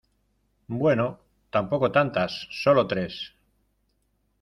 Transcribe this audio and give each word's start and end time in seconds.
bueno, 0.81 1.19
tampoco 1.51 1.91
tantas, 1.91 2.47
solo 2.49 2.87
tres. 2.87 3.35